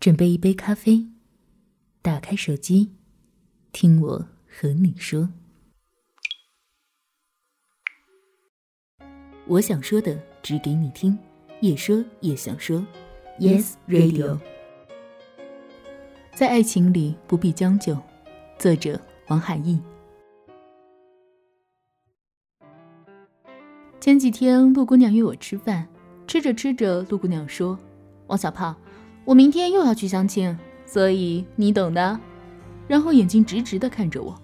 [0.00, 1.06] 准备一杯咖啡，
[2.00, 2.90] 打开手机，
[3.70, 5.28] 听我和你说。
[9.46, 11.18] 我想说的，只给你听，
[11.60, 12.82] 也说也想说。
[13.38, 14.40] Yes Radio，
[16.34, 17.94] 在爱情里不必将就。
[18.58, 18.98] 作者：
[19.28, 19.78] 王海义。
[24.00, 25.86] 前几天，陆姑娘约我吃饭，
[26.26, 27.78] 吃着吃着，陆姑娘说
[28.28, 28.74] ：“王小胖。”
[29.24, 32.18] 我明天又要去相亲，所以你懂的。
[32.88, 34.36] 然后眼睛直直地看着我，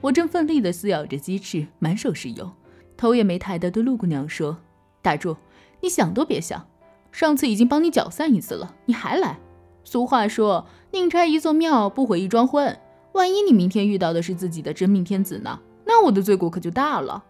[0.00, 2.50] 我正奋力地撕咬着鸡翅，满手是油，
[2.96, 4.58] 头也没抬地对陆姑娘说
[5.00, 5.36] ：“打住，
[5.80, 6.66] 你想都别想，
[7.12, 9.38] 上次已经帮你搅散一次了，你还来？
[9.84, 12.76] 俗话说，宁拆一座庙，不毁一桩婚。
[13.12, 15.60] 万一你明天遇到的是自己的真命天子呢？
[15.84, 17.22] 那我的罪过可就大了。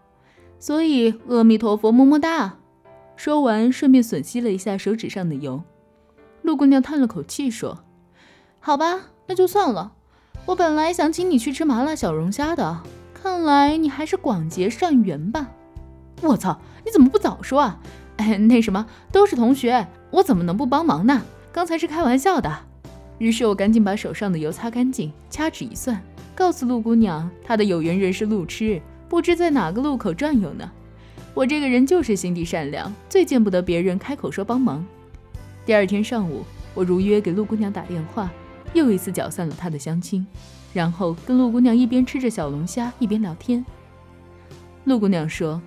[0.59, 2.57] 所以阿弥陀佛，么么哒。”
[3.17, 5.63] 说完，顺便吮吸了一下手指上的油。
[6.45, 7.85] 陆姑娘叹了口气说
[8.61, 9.93] ：“好吧，那就算了。
[10.45, 12.83] 我本来想请你去吃麻辣小龙虾的，
[13.15, 15.49] 看来你还是广结善缘吧。”
[16.21, 17.81] 我操，你怎么不早说啊？
[18.19, 21.23] 哎，那什么，都是同学，我怎么能不帮忙呢？
[21.51, 22.55] 刚才是开玩笑的。
[23.17, 25.99] 于是我赶紧把手上的油擦干净，掐指一算，
[26.35, 30.71] 告诉陆姑娘，她的有缘人是路痴，不知在哪个路口转悠呢。
[31.33, 34.85] 我这个人就是心地善良，最见不得别人开口说帮忙。
[35.67, 38.31] 第二天上午，我如约给陆姑娘打电话，
[38.75, 40.27] 又一次搅散了她的相亲，
[40.75, 43.65] 然后跟陆姑娘一边吃着小龙虾一边聊天。
[44.85, 45.63] 陆姑娘说：“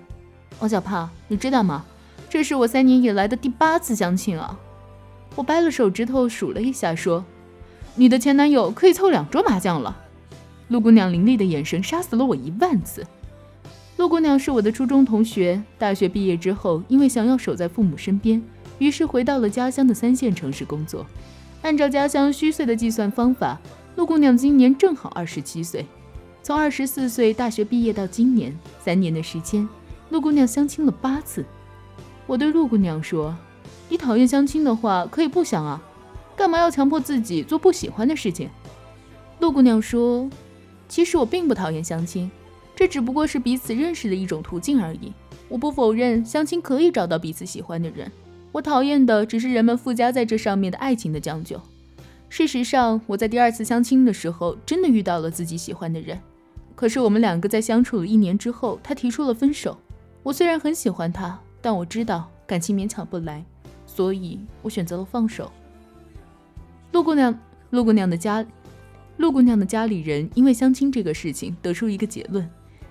[0.60, 1.84] 王小胖，你知道吗？
[2.30, 4.56] 这是我三年以来的第八次相亲啊！”
[5.34, 7.24] 我掰了手指头数了一下，说
[7.96, 10.04] ：“你的前男友可以凑两桌麻将了。”
[10.68, 13.04] 陆姑娘凌厉的眼神杀死了我一万次。
[13.96, 18.40] 陆姑娘是我的初中同学，大学毕业之后，因为想要守在父母身边。
[18.78, 21.06] 于是回到了家乡的三线城市工作。
[21.62, 23.58] 按照家乡虚岁的计算方法，
[23.96, 25.84] 陆姑娘今年正好二十七岁。
[26.42, 29.68] 从二十四岁大学毕业到今年三年的时间，
[30.10, 31.44] 陆姑娘相亲了八次。
[32.26, 33.36] 我对陆姑娘说
[33.88, 35.82] ：“你讨厌相亲的话，可以不相啊，
[36.36, 38.48] 干嘛要强迫自己做不喜欢的事情？”
[39.40, 40.30] 陆姑娘说
[40.88, 42.30] ：“其实我并不讨厌相亲，
[42.76, 45.12] 这只不过是彼此认识的一种途径而已。
[45.48, 48.10] 我不否认相亲可以找到彼此喜欢的人。”
[48.52, 51.60] 我讨厌的只是人们附加在这上面的爱情的将就。
[52.28, 56.18] 事实上，我在第二次相亲的时候真的遇到了自己喜欢的人，
[56.74, 59.78] 可是我们两个在相处了一年之后，他提出了分手。
[60.22, 63.44] 我虽然很喜欢他，但我知道感情勉强不来，
[63.86, 65.50] 所以我选择了放手。
[66.92, 67.38] 陆姑娘，
[67.70, 68.44] 陆姑娘的家，
[69.16, 72.48] 陆姑娘的家里人因为相亲这个事情得出一个结论：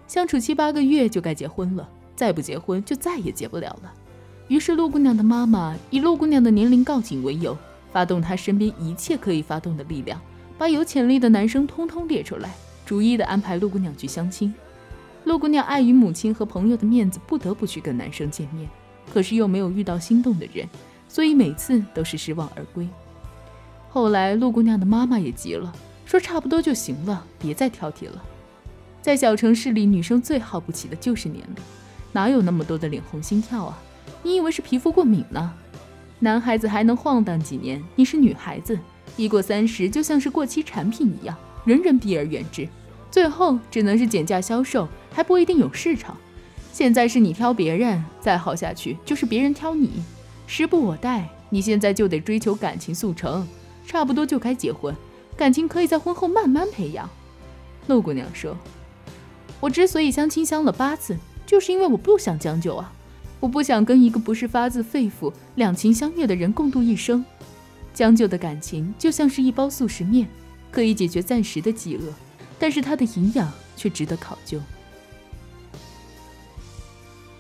[0.08, 3.94] 相处七八个月就该结婚了，再不结婚就再也结不了了。
[4.48, 7.58] 于是，陆姑娘的妈妈以陆姑娘的年龄告警为由，
[7.92, 10.20] 发动她身边一切可以发动的力量，
[10.58, 12.50] 把有潜力的男生通通列出来，
[12.86, 14.54] 逐一的安排陆姑娘去相亲。
[15.26, 18.70] 陆姑娘碍于母亲和朋友的面子，不得不去跟男生见面，
[19.14, 20.66] 可是又没有遇到心动的人，
[21.10, 22.88] 所以每次都是失望而归。
[23.90, 25.74] 后来，陆姑娘的妈妈也急了，
[26.06, 28.24] 说差不多就行了，别再挑剔了。
[29.02, 31.64] 在小城市里，女生最耗不起的就是年龄，
[32.14, 33.78] 哪有那么多的脸红心跳啊？
[34.24, 35.54] 你以为是皮肤过敏呢？
[36.20, 38.78] 男孩子还能晃荡几年，你是女孩子，
[39.16, 42.68] 一过三十就像是过期产品一样，人人避而远之，
[43.12, 46.18] 最后只能是减价销售，还不一定有市场。
[46.74, 50.04] 现在是你挑别人，再好下去就是别人挑你，
[50.48, 51.30] 时不我待。
[51.50, 53.48] 你现在就得追求感情速成，
[53.86, 54.94] 差不多就该结婚，
[55.38, 57.10] 感情可以在婚后慢慢培养。
[57.88, 58.58] 陆姑娘说
[59.62, 62.92] ：“我之所以相亲相了八次，就是因为我不想将就啊。”
[63.40, 67.24] 我不想跟一个不是发自肺腑、两情相悦的人共度一生。
[67.94, 70.28] 将就的感情就像是一包速食面，
[70.72, 72.14] 可以解决暂时的饥饿，
[72.60, 74.60] 但是它的营养却值得考究。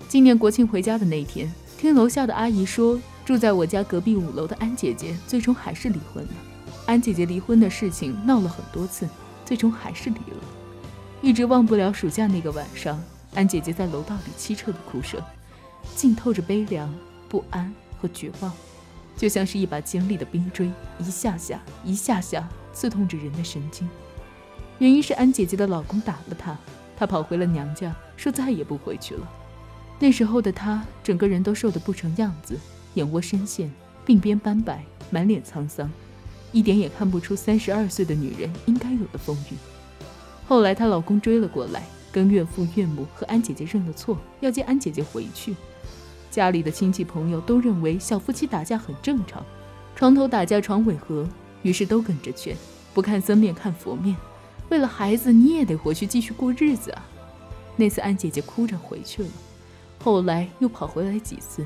[0.07, 6.29] 今年国庆回家的那天，听楼下的阿姨说，住在我家隔壁五楼的安姐姐最终还是离婚了。
[6.85, 9.07] 安姐姐离婚的事情闹了很多次，
[9.45, 10.43] 最终还是离了。
[11.21, 12.99] 一直忘不了暑假那个晚上，
[13.35, 15.21] 安姐姐在楼道里凄彻的哭声。
[15.95, 16.93] 浸透着悲凉、
[17.27, 18.51] 不安和绝望，
[19.15, 23.87] 就像是一把尖利的冰锥，一下下、一下下刺痛着人的神经。
[24.79, 26.55] 原因是安姐姐的老公打了她，
[26.95, 29.27] 她跑回了娘家，说再也不回去了。
[29.99, 32.55] 那时候的她，整个人都瘦得不成样子，
[32.93, 33.71] 眼窝深陷，
[34.05, 35.91] 鬓边斑白，满脸沧桑，
[36.51, 39.57] 一点也看不出三十二岁的女人应该有的风韵。
[40.47, 45.55] 后来她老公追了过来，跟岳父岳母和安姐姐认了错，要接安姐姐回去。
[46.37, 49.43] 家里的亲戚朋友都认为小夫妻打架很正常，
[49.95, 51.27] 床头打架床尾和，
[51.63, 52.55] 于是都跟着劝，
[52.93, 54.15] 不看僧面看佛面，
[54.69, 57.03] 为了孩子你也得回去继续过日子啊。
[57.75, 59.29] 那次安姐姐哭着回去了，
[59.97, 61.65] 后来又跑回来几次。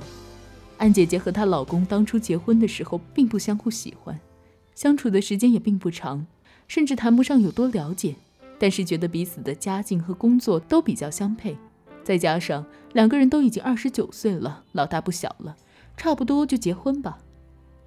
[0.78, 4.18] 安姐姐和她老公当初结婚的时候并不相互喜欢，
[4.74, 6.26] 相处的时间也并不长，
[6.70, 8.16] 甚至谈不上有多了解。
[8.58, 11.58] 但是觉得彼此的家境和工作都比较相配，
[12.04, 15.56] 再加上两个人都已经二十九岁了，老大不小了，
[15.96, 17.20] 差不多就结婚吧。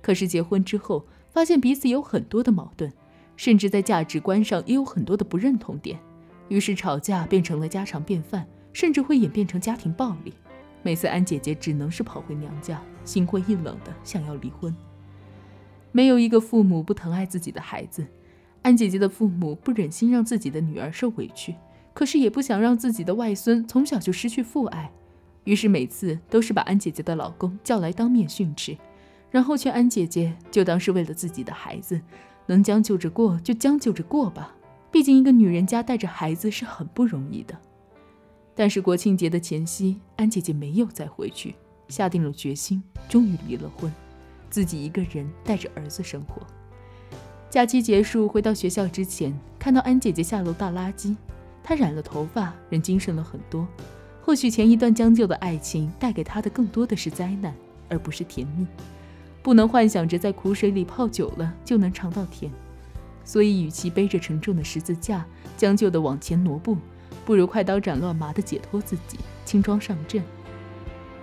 [0.00, 2.92] 可是结婚之后，发现彼此有很多的矛盾，
[3.36, 5.98] 甚至在价值观上也有很多的不认同点，
[6.48, 10.32] 于是吵架变成了家常便饭，甚至会演变成家庭暴力。
[10.82, 14.74] 每次安姐姐只能是跑回娘家，心灰意冷的想要离婚。
[15.92, 18.06] 没有一个父母不疼爱自己的孩子。
[18.62, 21.54] 安姐姐的父母不忍心让自己的女儿受委屈，
[21.94, 24.90] 可是也不想让自己的外孙从小就失去父爱，
[25.44, 28.76] 于是每次都是把安姐姐的老公叫来当面训斥，
[29.30, 32.00] 然后劝安姐姐就当是为了自己的孩子，
[32.46, 34.54] 能将就着过就将就着过吧，
[34.90, 37.56] 毕竟一个女人家带着孩子是很不容易的。
[38.56, 41.54] 但是国庆节的前夕，安姐姐没有再回去，
[41.88, 43.92] 下定了决心，终于离了婚，
[44.50, 46.42] 自己一个人带着儿子生活。
[47.50, 51.14] 假期结束，回到学校之前，看到安姐姐下楼倒垃圾。
[51.64, 53.66] 她染了头发，人精神了很多。
[54.22, 57.52] 或许前一段将就的爱情带给她的更多的是灾难，
[57.88, 58.66] 而不是甜蜜。
[59.42, 62.52] 不能幻想着在苦水里泡久了就能尝到甜。
[63.24, 65.24] 所以，与其背着沉重的十字架
[65.56, 66.76] 将就地往前挪步，
[67.24, 70.22] 不如快刀斩乱麻地解脱自己，轻装上阵。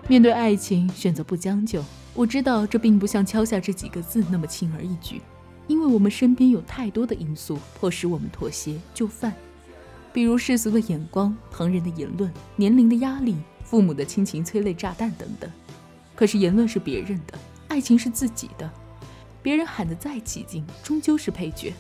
[0.08, 1.84] 面对爱情，选择不将就。
[2.16, 5.22] 我知道这并不像敲下这几个字那么轻而易举。
[5.68, 9.34] 因为我们身边有太多的因素迫使我们妥协就范，
[10.14, 15.50] 比如世俗的眼光、旁人的言论、年龄的压力、父母的亲情催泪炸弹等等。
[16.16, 18.70] 可是言论是别人的，爱情是自己的，
[19.42, 21.74] 别人喊得再起劲，终究是配角。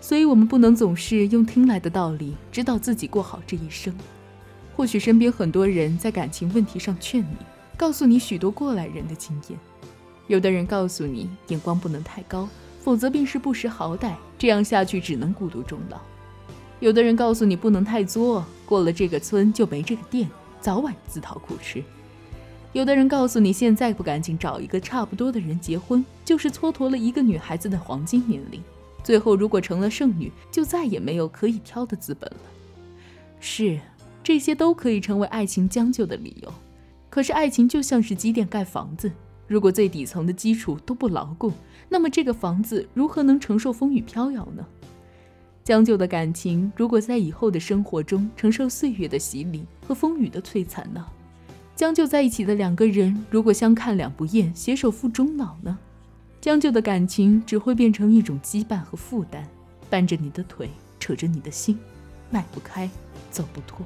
[0.00, 3.94] 所以，我们不能总是用听来的道理指导自己过好这一生。
[4.76, 7.36] 或许身边很多人在感情问题上劝你，
[7.76, 9.58] 告诉你许多过来人的经验。
[10.28, 12.48] 有的人告诉你，眼光不能太高。
[12.80, 16.00] 否则便是不识好歹，这样下去只能孤独终老。
[16.80, 20.28] 有的人告诉你不能太作，过了这个村就没这个店，
[20.60, 21.82] 早晚自讨苦吃。
[22.72, 28.62] 有的人告诉你现在不赶紧找一个差不多的人结婚，就是蹉跎了一个女孩子的黄金年龄。
[29.02, 32.40] 最后如果成了剩女，就再也没有可以挑的资本了。
[33.40, 33.80] 是，
[34.22, 36.52] 这些都可以成为爱情将就的理由。
[37.10, 39.10] 可是爱情就像是积淀盖房子。
[39.46, 41.50] 如果最底层的基础都不牢固，
[41.88, 44.64] 那么这个房子如何能承受风雨飘摇呢？
[45.68, 51.06] 将就的感情，如果在以后的生活中承受岁月的洗礼和风雨的摧残呢？
[51.76, 55.78] 将就在一起的两个人，如果相看两不厌，携手赴终老呢？
[56.40, 59.46] 将就的感情只会变成一种羁绊和负担，
[59.90, 61.78] 绊着你的腿，扯着你的心，
[62.30, 62.88] 迈不开，
[63.30, 63.84] 走不脱，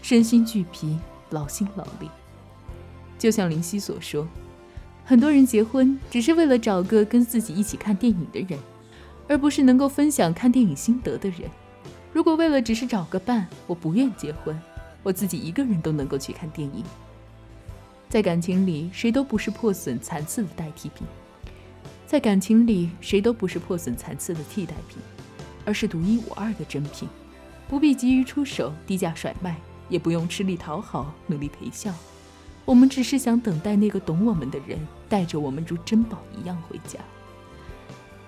[0.00, 0.96] 身心俱疲，
[1.28, 2.08] 劳心劳力。
[3.18, 4.26] 就像林夕所说。
[5.04, 8.58] 很多人结婚只是为了找个跟自己一起看电影的人，
[9.28, 11.42] 而不是能够分享看电影心得的人。
[12.12, 14.58] 如果为了只是找个伴，我不愿结婚，
[15.02, 16.84] 我自己一个人都能够去看电影。
[18.08, 21.04] 在感情里，谁都不是破损残次的代替品；
[22.06, 24.98] 在感情里，谁都不是破损残次的替代品，
[25.64, 27.08] 而是独一无二的珍品。
[27.66, 29.56] 不必急于出手，低价甩卖，
[29.88, 31.92] 也不用吃力讨好，努力陪笑。
[32.64, 37.00] 我们只是想等待那个懂我们的人带着我们如珍宝一样回家。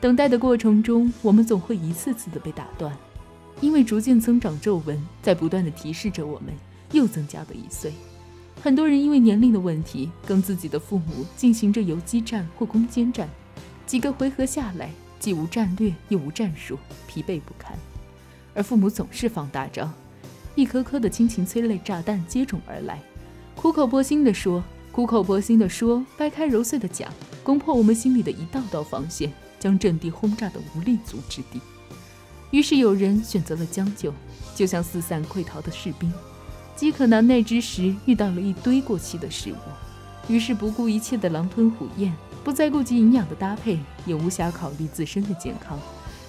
[0.00, 2.97] 等待的过程中，我们总会一次次的被打断，
[3.61, 6.53] 因为逐渐增长皱纹在不断的提示着我们
[6.93, 7.93] 又增加了一岁。
[8.62, 13.29] 很多人因为年龄的问题，跟自己的父母进行着游击战或攻坚战，
[13.87, 17.76] 几个回合下来，既无战略又无战术，疲惫不堪。
[18.55, 19.91] 而父母总是放大招，
[20.55, 23.00] 一颗颗的亲情催泪炸弹接踵而来。
[23.55, 24.62] 苦口婆心地说，
[24.93, 27.11] 苦口婆心地说，掰开揉碎的讲，
[27.43, 31.60] 攻破我们心里的一道道防线，将阵地轰炸得无立足之地。
[32.50, 34.12] 于是有人选择了将就，
[34.54, 36.12] 就像四散溃逃的士兵，
[36.76, 45.78] 饥渴难耐之时遇到了一堆过期的食物，于是不顾一切的狼吞虎咽，不再顾及营养的搭配，也无暇考虑自身的健康，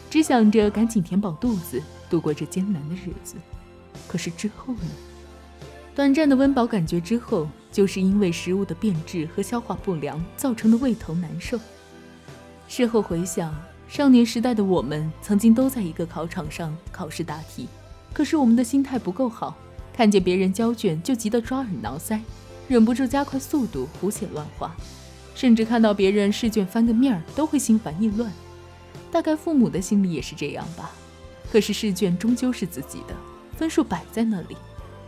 [0.09, 3.35] 只想着赶紧填饱肚子，度过这艰难的日子。
[4.07, 4.89] 可是之后呢？
[5.95, 11.59] 短暂的温饱感觉之后，就是因为食物的变质和消化不良造成的胃疼难受。
[12.67, 13.53] 事后回想，
[13.87, 17.67] 少年时代的我们曾经都在一个考场上考试答题，
[18.13, 19.55] 可是我们的心态不够好，
[19.93, 22.19] 看见别人交卷就急得抓耳挠腮，
[22.67, 24.75] 忍不住加快速度胡写乱画，
[25.33, 28.31] 甚至看到别人试卷翻个面儿都会心烦意乱。
[29.09, 30.91] 大概父母的心里也是这样吧。
[31.49, 33.15] 可是试卷终究是自己的，
[33.55, 34.57] 分数摆在那里，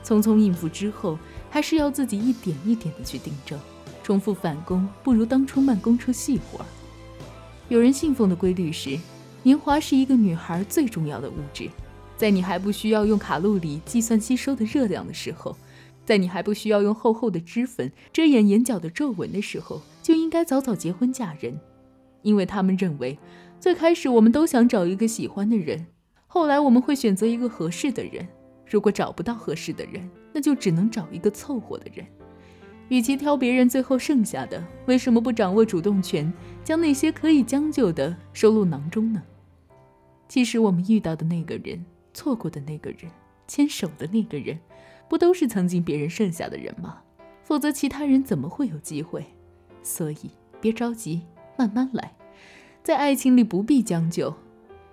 [0.02, 3.60] 匆匆应付之后，还是要自己一点一点的去订正。
[4.02, 6.66] 重复返工不如当初慢工出细活儿。
[7.70, 8.98] 有人信奉的规律是，
[9.44, 11.70] 年华是一个女孩最重要的物质，
[12.18, 15.56] 在你还不需要用卡路里计算吸收的热量的时候，
[16.04, 21.60] 在你还不需要用厚厚的脂粉遮掩眼角的皱纹的时候，就应该早早结婚嫁人，
[22.24, 23.20] 因为他们认为，
[23.60, 25.86] 最开始我们都想找一个喜欢的人，
[26.26, 28.28] 后来我们会选择一个合适的人，
[28.66, 32.04] 如果找不到合适的人，那就只能找一个凑合的人。
[32.88, 36.34] 与其挑别人最后剩下的，为什么不掌握主动权，
[36.70, 39.24] 将那些可以将就的收入囊中呢？
[40.28, 41.84] 其实我们遇到的那个人，
[42.14, 43.10] 错过的那个人，
[43.48, 44.60] 牵手的那个人，
[45.10, 47.02] 不都是曾经别人剩下的人吗？
[47.44, 49.26] 否则其他人怎么会有机会？
[49.82, 50.30] 所以
[50.62, 51.24] 别着急，
[51.58, 52.14] 慢慢来。
[52.84, 54.36] 在爱情里不必将就，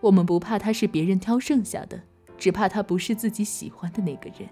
[0.00, 2.00] 我们不怕他是别人挑剩下的，
[2.38, 4.48] 只怕他不是自己喜欢的那个人。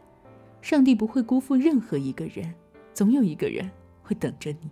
[0.60, 2.52] 上帝不会辜负任何一个人。
[2.92, 3.70] 总有一个人
[4.02, 4.70] 会等着你。